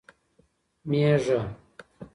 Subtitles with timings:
[0.89, 1.39] مېږه